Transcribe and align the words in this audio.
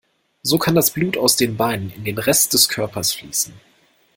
So 0.41 0.57
kann 0.57 0.73
das 0.73 0.89
Blut 0.89 1.15
aus 1.15 1.35
den 1.35 1.57
Beinen 1.57 1.91
in 1.95 2.03
den 2.05 2.17
Rest 2.17 2.53
des 2.55 2.67
Körpers 2.69 3.13
fließen. 3.13 3.53